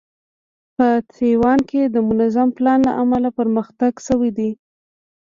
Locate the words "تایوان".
1.13-1.59